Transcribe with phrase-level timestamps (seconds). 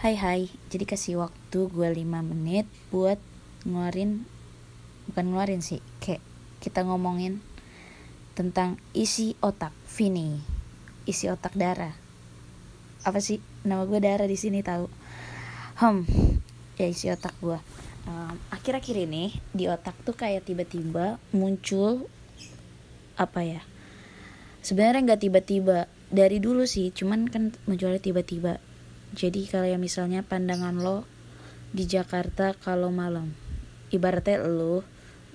[0.00, 3.20] Hai hai, jadi kasih waktu gue 5 menit buat
[3.68, 4.24] ngeluarin
[5.04, 6.24] Bukan ngeluarin sih, kayak
[6.56, 7.44] kita ngomongin
[8.32, 10.40] tentang isi otak Vini
[11.04, 11.92] Isi otak darah
[13.04, 13.44] Apa sih?
[13.68, 14.88] Nama gue darah di sini tahu.
[15.76, 16.08] Hmm,
[16.80, 17.60] ya isi otak gue
[18.08, 22.08] um, Akhir-akhir ini di otak tuh kayak tiba-tiba muncul
[23.20, 23.60] Apa ya?
[24.64, 28.64] Sebenarnya nggak tiba-tiba dari dulu sih, cuman kan munculnya tiba-tiba
[29.10, 31.02] jadi ya misalnya pandangan lo
[31.74, 33.34] di Jakarta kalau malam.
[33.90, 34.86] Ibaratnya lo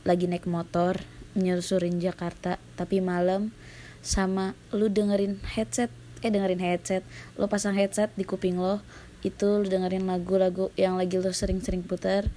[0.08, 1.04] lagi naik motor
[1.36, 3.52] nyusurin Jakarta tapi malam
[4.00, 5.92] sama lu dengerin headset
[6.24, 7.04] eh dengerin headset
[7.36, 8.80] lo pasang headset di kuping lo
[9.26, 12.32] itu lu dengerin lagu-lagu yang lagi lo sering-sering putar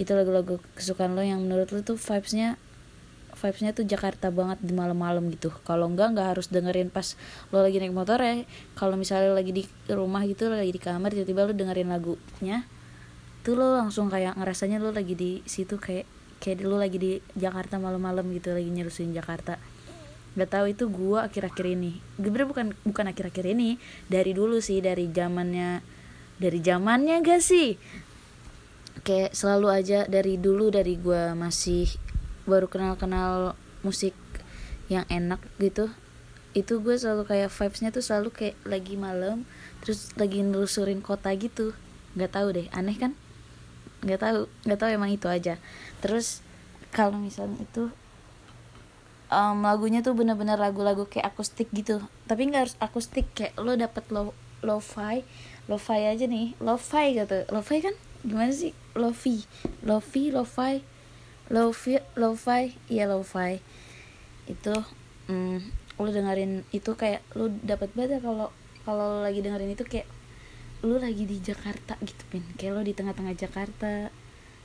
[0.00, 2.56] itu lagu-lagu kesukaan lo yang menurut lo tuh vibesnya
[3.40, 5.48] vibesnya tuh Jakarta banget di malam-malam gitu.
[5.64, 7.16] Kalau enggak nggak harus dengerin pas
[7.48, 8.44] lo lagi naik motor ya.
[8.76, 12.68] Kalau misalnya lagi di rumah gitu lagi di kamar tiba-tiba lo dengerin lagunya
[13.40, 16.04] tuh lo langsung kayak ngerasanya lo lagi di situ kayak
[16.44, 19.56] kayak lo lagi di Jakarta malam-malam gitu lagi nyerusin Jakarta.
[20.36, 21.98] Nggak tahu itu gua akhir-akhir ini.
[22.20, 25.82] Gue bukan bukan akhir-akhir ini dari dulu sih dari zamannya
[26.40, 27.76] dari zamannya gak sih?
[29.04, 31.88] Kayak selalu aja dari dulu dari gua masih
[32.44, 34.14] baru kenal-kenal musik
[34.90, 35.88] yang enak gitu
[36.50, 39.46] itu gue selalu kayak vibesnya tuh selalu kayak lagi malam
[39.80, 41.72] terus lagi nelusurin kota gitu.
[42.18, 43.14] Nggak tahu deh aneh kan?
[44.02, 45.62] Nggak tahu nggak tahu emang itu aja.
[46.02, 46.42] Terus
[46.90, 47.94] kalau misalnya itu
[49.30, 52.02] um, lagunya tuh bener-bener lagu-lagu kayak akustik gitu.
[52.26, 55.22] Tapi nggak harus akustik kayak lo dapet lo lo-fi
[55.70, 56.58] lo-fi aja nih.
[56.58, 57.46] Lo-fi gitu.
[57.54, 57.94] Lo-fi kan
[58.26, 58.74] gimana sih?
[58.98, 59.46] Lo-fi.
[59.86, 60.82] Lo-fi lo-fi
[61.50, 63.58] lo-fi lo-fi iya lo-fi.
[64.46, 64.74] Itu
[65.26, 65.58] mm,
[66.00, 68.54] lu dengerin itu kayak lu dapat banget kalau
[68.86, 70.08] kalau lagi dengerin itu kayak
[70.80, 74.08] lu lagi di Jakarta gitu pin kayak lu di tengah-tengah Jakarta.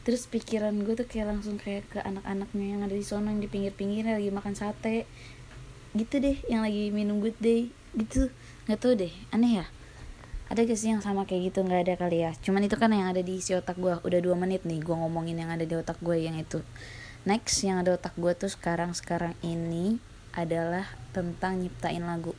[0.06, 3.50] Terus pikiran gue tuh kayak langsung kayak ke anak-anaknya yang ada di sana yang di
[3.50, 5.10] pinggir-pinggir lagi makan sate.
[5.98, 7.74] Gitu deh yang lagi minum good day.
[7.98, 8.30] Gitu.
[8.70, 9.75] Nggak tau deh aneh ya
[10.46, 11.66] ada gak sih yang sama kayak gitu?
[11.66, 12.32] Nggak ada kali ya.
[12.38, 15.42] Cuman itu kan yang ada di isi otak gue udah dua menit nih gue ngomongin
[15.42, 16.62] yang ada di otak gue yang itu.
[17.26, 19.98] Next yang ada otak gue tuh sekarang sekarang ini
[20.38, 20.86] adalah
[21.18, 22.38] tentang nyiptain lagu.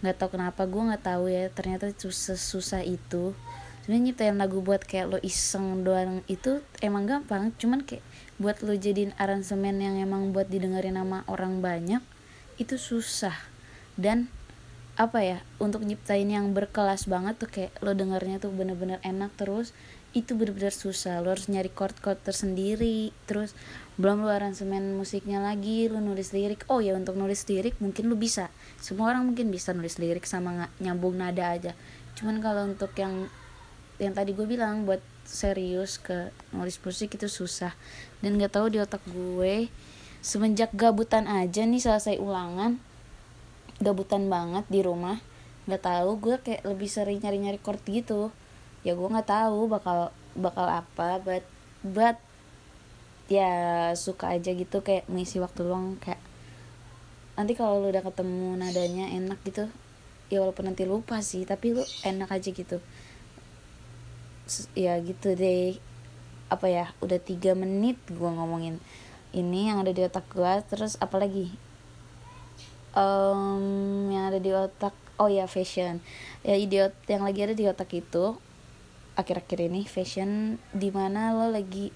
[0.00, 1.52] Nggak tau kenapa gue nggak tahu ya.
[1.52, 3.36] Ternyata susah susah itu.
[3.84, 7.52] Sebenarnya nyiptain lagu buat kayak lo iseng doang itu emang gampang.
[7.60, 8.00] Cuman kayak
[8.40, 12.00] buat lo jadiin aransemen yang emang buat didengerin sama orang banyak
[12.56, 13.36] itu susah.
[14.00, 14.32] Dan
[14.94, 19.74] apa ya untuk nyiptain yang berkelas banget tuh kayak lo dengarnya tuh bener-bener enak terus
[20.14, 21.18] itu bener-bener susah.
[21.18, 23.58] Lo harus nyari chord-chord tersendiri terus
[23.98, 26.62] belum lo aransemen musiknya lagi lo nulis lirik.
[26.70, 28.54] Oh ya untuk nulis lirik mungkin lo bisa.
[28.78, 31.74] Semua orang mungkin bisa nulis lirik sama nyambung nada aja.
[32.14, 33.26] Cuman kalau untuk yang
[33.98, 37.74] yang tadi gue bilang buat serius ke nulis musik itu susah.
[38.22, 39.66] Dan gak tahu di otak gue
[40.22, 42.78] semenjak gabutan aja nih selesai ulangan
[43.80, 45.18] gabutan banget di rumah.
[45.64, 48.30] Nggak tahu gue kayak lebih sering nyari nyari chord gitu.
[48.84, 51.44] Ya gue nggak tahu bakal bakal apa but
[51.80, 52.18] but
[53.32, 56.20] ya suka aja gitu kayak mengisi waktu luang kayak
[57.40, 59.66] nanti kalau lu udah ketemu nadanya enak gitu
[60.28, 62.78] ya walaupun nanti lupa sih tapi lu enak aja gitu.
[64.76, 65.80] Ya gitu deh.
[66.52, 68.78] Apa ya udah tiga menit gue ngomongin
[69.34, 71.50] ini yang ada di otak gue terus apalagi
[72.94, 76.02] um, yang ada di otak oh ya fashion.
[76.42, 78.38] Ya idiot yang lagi ada di otak itu
[79.14, 81.94] akhir-akhir ini fashion di mana lo lagi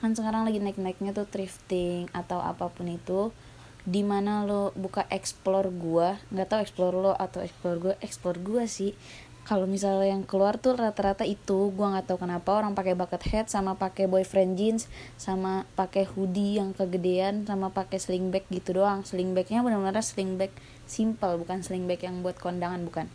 [0.00, 3.34] kan sekarang lagi naik-naiknya tuh thrifting atau apa pun itu
[3.84, 8.64] di mana lo buka explore gua nggak tahu explore lo atau explore gua explore gua
[8.70, 8.96] sih
[9.40, 13.46] kalau misalnya yang keluar tuh rata-rata itu gua nggak tahu kenapa orang pakai bucket hat
[13.48, 14.86] sama pakai boyfriend jeans
[15.16, 19.02] sama pakai hoodie yang kegedean sama pakai sling bag gitu doang.
[19.02, 20.52] Sling bagnya benar-benar sling bag
[20.84, 23.06] simple bukan sling bag yang buat kondangan bukan.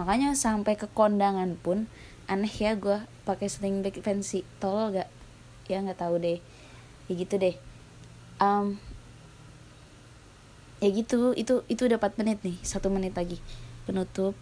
[0.00, 1.86] Makanya sampai ke kondangan pun
[2.26, 4.42] aneh ya gua pakai sling bag fancy.
[4.58, 5.08] Tolol gak
[5.68, 6.40] ya nggak tahu deh.
[7.06, 7.54] Ya gitu deh.
[8.40, 8.82] Um,
[10.82, 13.38] ya gitu itu itu udah 4 menit nih satu menit lagi.
[13.84, 14.34] Penutup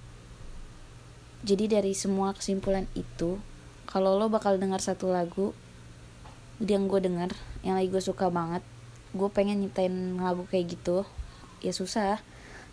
[1.42, 3.38] jadi dari semua kesimpulan itu
[3.90, 5.52] kalau lo bakal dengar satu lagu
[6.62, 7.34] yang gue denger
[7.66, 8.62] yang lagi gue suka banget
[9.12, 11.04] gue pengen nyiptain lagu kayak gitu
[11.60, 12.20] ya susah.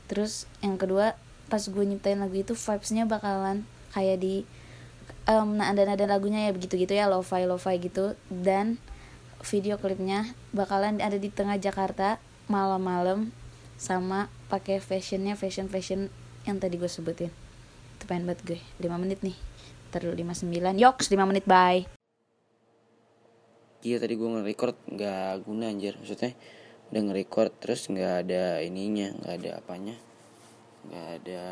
[0.10, 1.20] Terus yang kedua
[1.52, 4.36] pas gue nyiptain lagu itu vibesnya bakalan kayak di
[5.28, 8.16] um, ada nada lagunya ya begitu gitu ya lo-fi lo-fi gitu.
[8.32, 8.80] Dan
[9.44, 12.20] video klipnya bakalan ada di tengah Jakarta
[12.50, 13.32] malam-malam
[13.80, 16.12] sama pakai fashionnya fashion fashion
[16.44, 17.32] yang tadi gue sebutin
[18.10, 18.60] pengen banget gue.
[18.82, 19.38] 5 menit nih.
[19.94, 21.86] Terus 59 yoks 5 menit bye.
[23.86, 25.94] Iya tadi gue nge-record nggak guna anjir.
[26.02, 26.34] Maksudnya
[26.90, 29.96] udah nge-record terus nggak ada ininya nggak ada apanya.
[30.90, 31.44] Nggak ada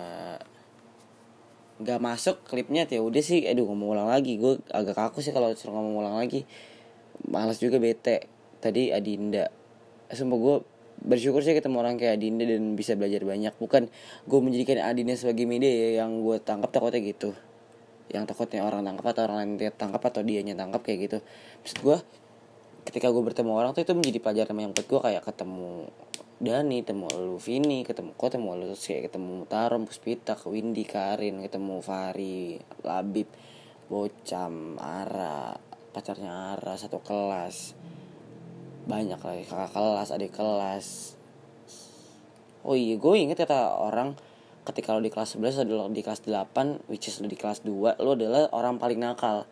[1.78, 3.46] nggak masuk klipnya ya udah sih.
[3.46, 4.42] Aduh ngomong ulang lagi.
[4.42, 6.44] Gue agak kaku sih kalau suruh ngomong ulang lagi.
[7.30, 8.26] Malas juga bete.
[8.58, 9.48] Tadi Adinda.
[10.10, 10.56] Sumpah gue
[11.04, 13.54] bersyukur sih ketemu orang kayak Adinda dan bisa belajar banyak.
[13.58, 13.90] Bukan
[14.26, 17.38] gue menjadikan Adinda sebagai media ya yang gue tangkap takutnya gitu.
[18.10, 21.18] Yang takutnya orang tangkap atau orang lain tangkap atau dianya tangkap kayak gitu.
[21.64, 21.98] Maksud gue
[22.88, 25.92] ketika gue bertemu orang tuh itu menjadi pelajaran yang buat gue kayak ketemu
[26.38, 28.66] Dani, ketemu lu Vini, ketemu kok ketemu lu?
[28.78, 33.26] Terus kayak ketemu Mutarom, Puspita, Windy, Karin, ketemu Fari, Labib,
[33.90, 35.58] Bocam, Ara,
[35.90, 37.74] pacarnya Ara satu kelas.
[38.88, 41.20] Banyak lagi kakak kelas, adik kelas.
[42.64, 44.16] Oh iya, gue inget kata orang
[44.68, 48.04] ketika lo di kelas 11 adalah di kelas 8 which is lo di kelas 2
[48.04, 49.44] lo adalah orang paling nakal.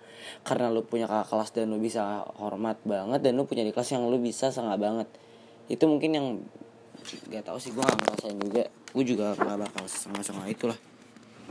[0.47, 3.91] Karena lo punya kakak kelas dan lo bisa hormat banget dan lo punya di kelas
[3.91, 5.07] yang lo bisa sangat banget.
[5.67, 6.27] Itu mungkin yang
[7.27, 8.63] gak tau sih gue gak ngerasain juga.
[8.95, 10.79] Gue juga gak bakal setengah-setengah itulah.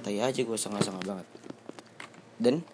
[0.00, 1.26] Tapi aja gue setengah-setengah banget.
[2.40, 2.64] Dan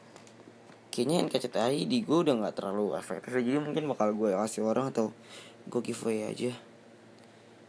[0.91, 5.15] kayaknya NKCTI di gue udah gak terlalu efektif jadi mungkin bakal gue kasih orang atau
[5.71, 6.53] gue giveaway aja.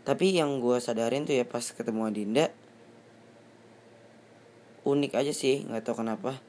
[0.02, 2.50] Tapi yang gue sadarin tuh ya pas ketemu Adinda
[4.82, 6.42] unik aja sih nggak tahu kenapa.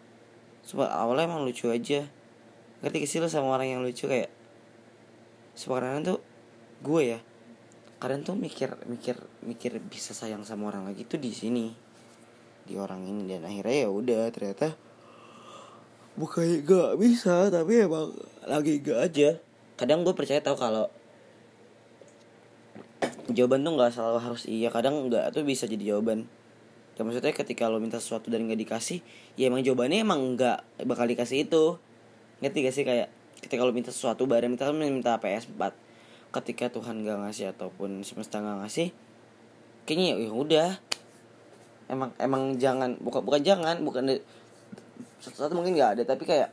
[0.65, 2.09] Sebab awalnya emang lucu aja.
[2.81, 4.09] Ngerti gak lo sama orang yang lucu?
[4.09, 4.33] Kayak
[5.53, 6.19] sekarang tuh
[6.81, 7.19] gue ya
[8.01, 9.15] kadang tuh mikir mikir
[9.47, 11.77] mikir bisa sayang sama orang lagi tuh di sini
[12.65, 13.29] di orang ini.
[13.29, 14.73] Dan akhirnya ya udah ternyata
[16.17, 18.13] bukan gak bisa tapi emang
[18.45, 19.31] lagi gak aja.
[19.81, 20.93] Kadang gue percaya tau kalau
[23.33, 24.69] jawaban tuh nggak selalu harus iya.
[24.69, 26.29] Kadang nggak tuh bisa jadi jawaban.
[26.95, 29.01] Ya maksudnya ketika lo minta sesuatu dan nggak dikasih
[29.41, 31.81] ya emang jawabannya emang nggak bakal dikasih itu.
[32.45, 32.85] Ngerti gak sih?
[32.85, 33.09] Kayak
[33.41, 35.73] ketika lo minta sesuatu barang minta minta PS4
[36.33, 38.89] ketika Tuhan gak ngasih ataupun semesta gak ngasih
[39.85, 40.71] kayaknya ya udah.
[41.91, 44.23] Emang emang jangan bukan bukan jangan bukan
[45.23, 46.51] satu-satu mungkin nggak ada tapi kayak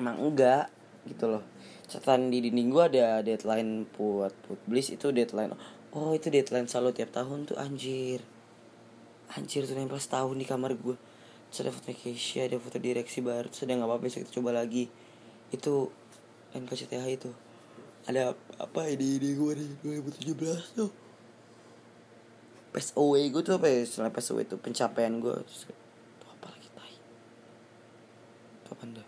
[0.00, 0.72] emang enggak
[1.04, 1.44] gitu loh.
[1.90, 5.52] Catatan di dinding gua ada deadline buat publish itu deadline.
[5.92, 8.24] Oh itu deadline selalu tiap tahun tuh anjir.
[9.36, 10.96] Anjir tuh nempel setahun di kamar gue
[11.50, 14.86] terus ada foto Keisha ada foto direksi baru terus nggak apa-apa besok kita coba lagi.
[15.50, 15.90] Itu
[16.54, 17.30] NKCTH itu.
[18.06, 20.90] Ada apa ini di gue di 2017 tuh.
[22.70, 25.80] PSOW gue tuh apa ya selain PSOW itu pencapaian gue terus kayak,
[26.22, 26.94] tuh apa lagi tai
[28.88, 29.04] tuh.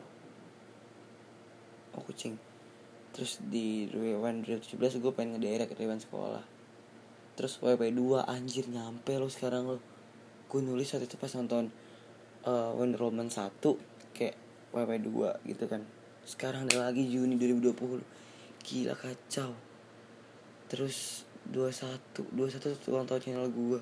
[1.93, 2.35] Apa dah oh kucing.
[3.13, 6.45] Terus di Rewan 2017 gue pengen ngedirect Rewan sekolah.
[7.37, 9.77] Terus WP2 anjir nyampe lo sekarang lo
[10.49, 11.73] gue nulis saat itu pas nonton
[12.45, 13.61] uh, Wonder Woman 1
[14.17, 14.37] kayak
[14.73, 15.85] WP2 gitu kan.
[16.25, 18.01] Sekarang ada lagi Juni 2020
[18.65, 19.53] gila kacau.
[20.73, 23.81] Terus 21 21 tuh ulang tahun channel gue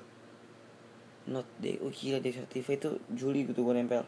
[1.29, 4.03] not day oh gila day itu Juli gitu gue nempel.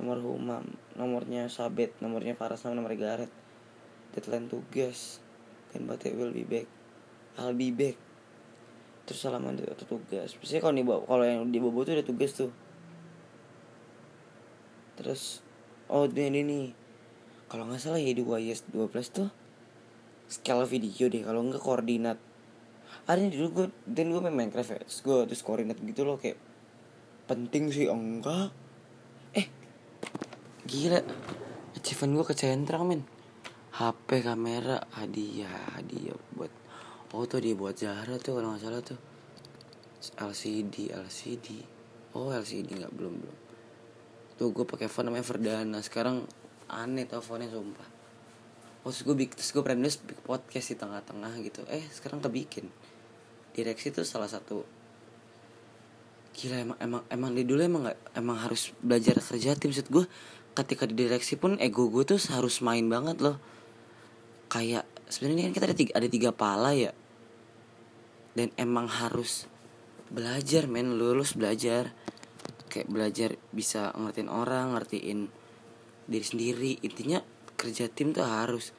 [0.00, 0.64] Nomor Humam
[1.00, 3.32] nomornya Sabet nomornya Faras sama nomor Gareth.
[4.12, 5.24] Deadline tugas.
[5.72, 6.68] Dan batik will be back.
[7.40, 7.96] I'll be back.
[9.08, 10.36] Terus salaman atau tugas.
[10.36, 12.52] Biasanya kalau nih kalau yang di bobo tuh ada tugas tuh.
[15.00, 15.40] Terus
[15.88, 16.66] oh ini nih.
[17.50, 19.28] Kalau nggak salah ya di YS 12 tuh
[20.30, 21.24] skala video deh.
[21.24, 22.20] Kalau nggak koordinat.
[23.08, 24.78] Ada nih dulu gue dan gue main Minecraft ya.
[24.86, 26.38] Terus gue terus koordinat gitu loh kayak
[27.26, 27.90] penting sih.
[27.90, 28.54] Enggak
[30.70, 31.02] gila.
[31.74, 33.02] Achievement gue kecentrang men.
[33.74, 36.50] HP kamera hadiah hadiah buat
[37.10, 38.98] oh tuh dia buat Zahra tuh kalau nggak salah tuh.
[40.00, 41.60] LCD LCD
[42.14, 43.36] oh LCD nggak belum belum.
[44.38, 46.22] Tuh gue pakai phone namanya Verdana sekarang
[46.70, 47.88] aneh phone sumpah.
[48.86, 51.66] Oh terus gue bikin terus gue pernah nulis podcast di tengah-tengah gitu.
[51.66, 52.70] Eh sekarang kebikin.
[53.50, 54.62] Direksi tuh salah satu.
[56.30, 59.74] Gila emang emang emang di dulu emang gak, emang harus belajar kerja tim.
[59.74, 60.04] Maksud gue
[60.54, 63.38] ketika di direksi pun ego gue tuh harus main banget loh.
[64.50, 66.92] Kayak sebenarnya kan kita ada tiga ada tiga pala ya.
[68.34, 69.46] Dan emang harus
[70.10, 70.98] belajar men.
[70.98, 71.94] Lulus belajar.
[72.70, 75.30] Kayak belajar bisa ngertiin orang ngertiin
[76.10, 76.72] diri sendiri.
[76.82, 77.22] Intinya
[77.54, 78.74] kerja tim tuh harus.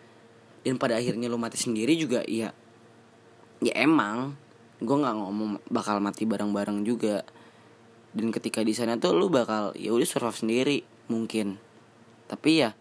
[0.62, 2.52] Dan pada akhirnya lo mati sendiri juga ya
[3.64, 4.36] ya emang.
[4.82, 7.24] Gue nggak ngomong bakal mati bareng-bareng juga.
[8.12, 10.78] Dan ketika di sana tuh lo bakal ya udah survive sendiri
[11.12, 11.60] mungkin.
[12.32, 12.72] Tapi ya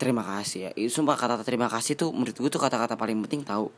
[0.00, 0.70] terima kasih ya.
[0.72, 3.68] Itu sumpah kata, kata terima kasih tuh menurut gue tuh kata-kata paling penting tahu.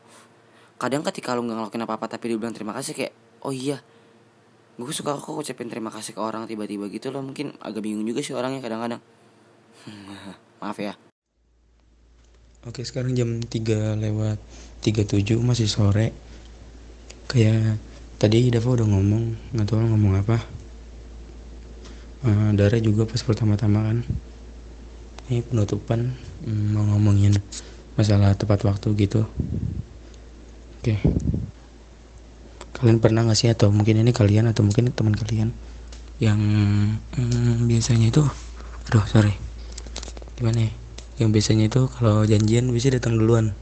[0.79, 3.83] Kadang ketika lo nggak ngelakuin apa-apa tapi dia bilang terima kasih kayak oh iya
[4.79, 7.19] gue suka kok ucapin terima kasih ke orang tiba-tiba gitu loh.
[7.19, 9.03] Mungkin agak bingung juga sih orangnya kadang-kadang.
[10.63, 10.95] Maaf ya.
[12.67, 14.39] Oke sekarang jam 3 lewat
[14.83, 16.15] 37 masih sore.
[17.27, 17.79] Kayak
[18.19, 20.43] tadi Dava udah ngomong nggak tahu ngomong apa
[22.25, 23.97] uh, Dara juga pas pertama-tama kan.
[25.29, 27.37] Ini penutupan hmm, mau ngomongin
[27.93, 29.27] masalah tepat waktu gitu.
[30.79, 30.97] Oke.
[32.79, 35.51] Kalian pernah gak sih atau mungkin ini kalian atau mungkin teman kalian
[36.23, 36.39] Yang
[37.19, 38.23] hmm, biasanya itu
[38.89, 39.37] Aduh sorry.
[40.39, 40.71] Gimana ya?
[41.21, 43.53] Yang biasanya itu kalau janjian bisa datang duluan.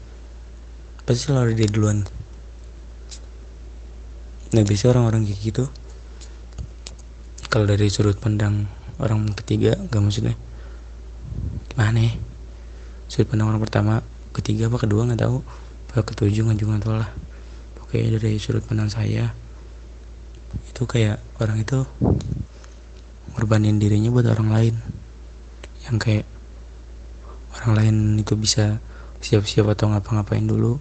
[1.04, 2.08] Pasti selalu dia duluan.
[4.56, 5.64] Nah biasa orang-orang kayak gitu
[7.58, 8.70] kalau dari sudut pandang
[9.02, 10.38] orang ketiga gak maksudnya?
[11.74, 12.14] Gimana ya?
[13.10, 15.42] Sudut pandang orang pertama ketiga apa kedua nggak tahu.
[15.90, 17.10] Apa ketujuh nggak juga tahu lah.
[17.82, 19.34] Oke dari sudut pandang saya
[20.70, 21.82] itu kayak orang itu
[23.34, 24.76] ngorbanin dirinya buat orang lain.
[25.90, 26.26] Yang kayak
[27.58, 28.78] orang lain itu bisa
[29.18, 30.78] siap-siap atau ngapa-ngapain dulu.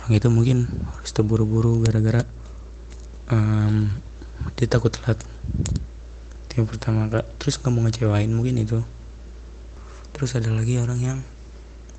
[0.00, 0.64] Orang itu mungkin
[0.96, 2.24] harus terburu-buru gara-gara
[3.28, 3.92] um,
[4.52, 5.18] dia takut telat.
[6.54, 7.26] Yang pertama kak.
[7.40, 8.78] Terus nggak mau ngecewain mungkin itu.
[10.14, 11.18] Terus ada lagi orang yang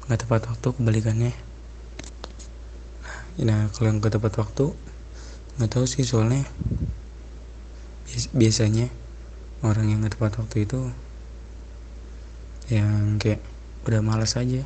[0.06, 1.34] nggak tepat waktu kebalikannya.
[3.44, 4.72] Nah kalau yang nggak tepat waktu
[5.60, 6.48] nggak tahu sih soalnya.
[8.32, 8.88] Biasanya
[9.66, 10.80] orang yang nggak tepat waktu itu
[12.72, 13.44] yang kayak
[13.84, 14.64] udah malas aja.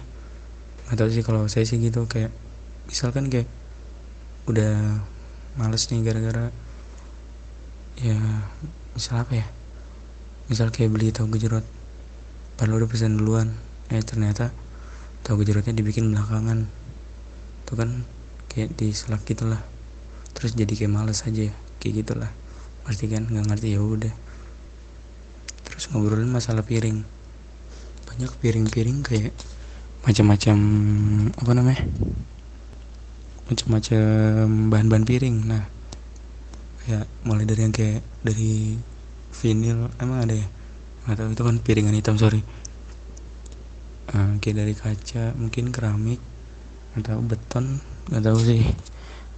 [0.88, 2.30] Nggak tahu sih kalau saya sih gitu kayak
[2.86, 3.50] misalkan kayak
[4.46, 5.02] udah
[5.58, 6.54] males nih gara-gara
[7.98, 8.18] ya
[8.94, 9.48] misal apa ya?
[10.50, 11.66] Misal kayak beli tahu gejrot.
[12.58, 13.54] Padahal udah pesan duluan.
[13.90, 14.54] Eh ternyata
[15.26, 16.70] tahu gejrotnya dibikin belakangan.
[17.66, 18.06] Tuh kan
[18.50, 19.62] kayak di selak gitulah.
[20.34, 22.30] Terus jadi kayak males aja kayak gitulah.
[22.86, 24.14] Pasti kan nggak ngerti ya udah.
[25.70, 27.06] Terus ngobrolin masalah piring.
[28.10, 29.32] Banyak piring-piring kayak
[30.02, 30.58] macam-macam
[31.38, 31.84] apa namanya?
[33.48, 34.04] Macam-macam
[34.74, 35.38] bahan-bahan piring.
[35.46, 35.79] Nah
[36.86, 38.76] kayak mulai dari yang kayak dari
[39.36, 40.48] vinil emang ada ya?
[41.10, 42.46] Tahu itu kan piringan hitam sorry.
[44.10, 46.22] Uh, kayak dari kaca mungkin keramik
[46.98, 48.62] atau beton nggak tahu sih.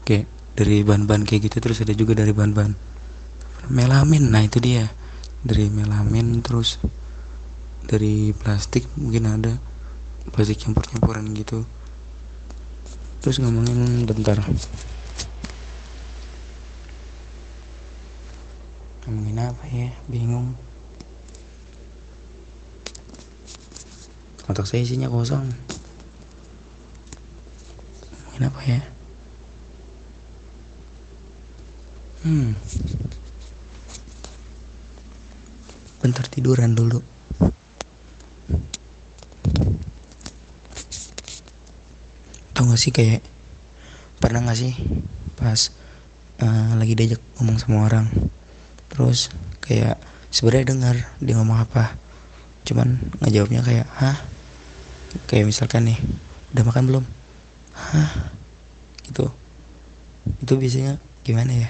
[0.03, 2.75] Kayak dari bahan-bahan kayak gitu terus ada juga dari bahan-bahan
[3.71, 4.27] melamin.
[4.27, 4.89] Nah itu dia.
[5.41, 6.77] Dari melamin terus
[7.87, 9.53] dari plastik mungkin ada.
[10.35, 11.63] Plastik campur-campuran gitu.
[13.23, 14.43] Terus ngomongin bentar
[19.05, 19.89] ngomongin apa ya?
[20.05, 20.53] Bingung.
[24.45, 25.49] Otak saya isinya kosong.
[28.13, 28.81] Ngomongin apa ya?
[32.21, 32.53] Hmm.
[36.05, 37.01] Bentar tiduran dulu.
[42.53, 43.25] Tau gak sih kayak
[44.21, 44.77] pernah gak sih
[45.33, 45.73] pas
[46.45, 48.05] uh, lagi diajak ngomong sama orang
[48.91, 49.31] terus
[49.63, 49.95] kayak
[50.31, 51.95] sebenarnya dengar dia ngomong apa.
[52.67, 54.17] Cuman ngejawabnya kayak hah?
[55.27, 55.99] Kayak misalkan nih
[56.55, 57.05] udah makan belum?
[57.75, 58.11] Hah?
[59.07, 59.27] Gitu.
[60.43, 61.69] Itu biasanya gimana ya?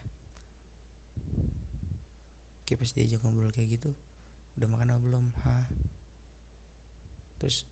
[2.66, 3.92] Kayak pas diajak ngobrol kayak gitu
[4.58, 5.25] udah makan apa belum?
[5.42, 5.66] Hah?
[7.42, 7.66] Terus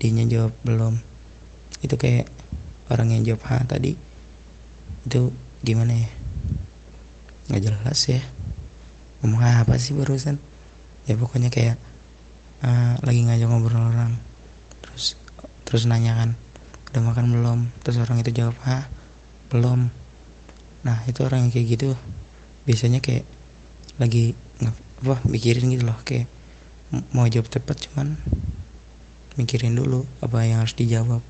[0.00, 1.00] dia jawab belum.
[1.80, 2.28] Itu kayak
[2.92, 3.98] orang yang jawab ha tadi
[5.06, 5.30] itu
[5.62, 6.10] gimana ya?
[7.50, 8.22] Nggak jelas ya
[9.22, 10.36] ngomong apa sih barusan?
[11.08, 11.78] Ya pokoknya kayak
[12.66, 14.12] uh, lagi ngajak ngobrol orang.
[14.84, 15.16] Terus
[15.64, 16.30] terus nanya kan
[16.92, 17.58] udah makan belum?
[17.82, 18.86] Terus orang itu jawab ha
[19.48, 19.88] belum.
[20.84, 21.96] Nah itu orang yang kayak gitu
[22.66, 23.22] biasanya kayak
[24.02, 24.34] lagi
[25.04, 26.26] apa mikirin gitu loh kayak
[27.12, 28.16] mau jawab cepat cuman
[29.36, 31.22] mikirin dulu apa yang harus dijawab.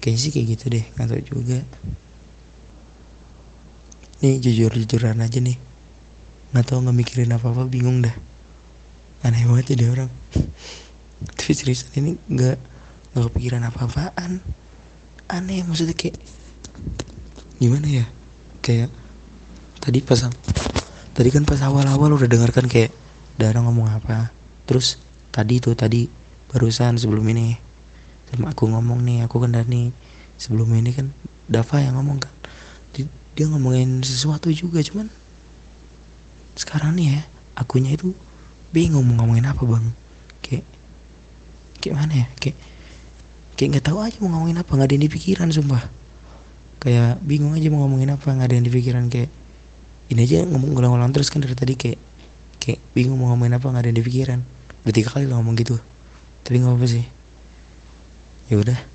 [0.00, 1.58] Kayaknya sih kayak gitu deh nggak tahu juga.
[4.20, 5.69] Nih jujur jujuran aja nih
[6.50, 8.14] nggak tahu nggak mikirin apa apa bingung dah
[9.22, 10.10] aneh banget jadi orang.
[11.36, 12.56] Tapi seriusan ini nggak
[13.12, 14.40] nggak kepikiran apa apaan
[15.28, 16.16] aneh maksudnya kayak
[17.60, 18.06] gimana ya?
[18.64, 18.90] Kayak
[19.78, 20.26] tadi pas
[21.14, 22.90] tadi kan pas awal-awal udah dengarkan kayak
[23.36, 24.32] Dara ngomong apa?
[24.68, 25.00] Terus
[25.32, 26.08] tadi tuh tadi
[26.50, 27.56] barusan sebelum ini.
[28.30, 29.90] Sama aku ngomong nih aku kan Dani
[30.36, 31.12] sebelum ini kan
[31.50, 32.32] Dava yang ngomong kan.
[33.38, 35.08] Dia ngomongin sesuatu juga cuman
[36.58, 37.20] sekarang nih ya
[37.58, 38.14] akunya itu
[38.70, 39.86] bingung mau ngomongin apa bang.
[40.42, 40.64] Kayak
[41.82, 42.26] kayak mana ya?
[42.38, 42.56] Kayak
[43.54, 45.82] kayak nggak tahu aja mau ngomongin apa nggak ada yang di pikiran sumpah.
[46.80, 49.30] Kayak bingung aja mau ngomongin apa nggak ada yang di pikiran kayak
[50.10, 52.00] ini aja ngomong ulang-ulang terus kan dari tadi kayak
[52.58, 54.40] kayak bingung mau ngomongin apa nggak ada yang di pikiran.
[54.82, 55.76] Udah tiga kali lo ngomong gitu.
[56.42, 57.04] Tapi nggak apa sih.
[58.50, 58.89] Ya udah